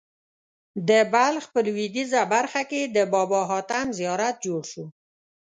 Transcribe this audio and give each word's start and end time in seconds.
د 0.89 0.91
بلخ 1.13 1.43
په 1.53 1.59
لوېدیځه 1.65 2.21
برخه 2.33 2.61
کې 2.71 2.81
د 2.95 2.97
بابا 3.13 3.41
حاتم 3.49 3.87
زیارت 3.99 4.35
جوړ 4.45 4.61
شو. 4.71 4.85